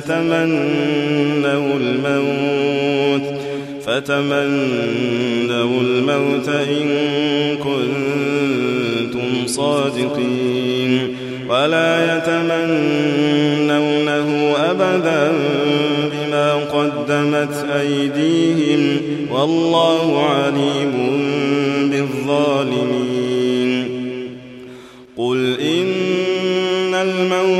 [0.00, 3.26] فتمنوا الموت
[3.86, 6.88] فتمنوا الموت إن
[7.56, 11.16] كنتم صادقين.
[11.48, 14.28] ولا يتمنونه
[14.70, 15.32] أبدا
[16.12, 18.82] بما قدمت أيديهم
[19.32, 20.92] والله عليم
[21.90, 23.17] بالظالمين.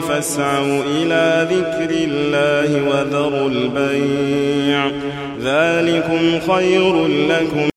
[0.00, 4.90] فاسعوا إلى ذكر الله وذروا البيع.
[5.42, 7.68] ذلكم خير لكم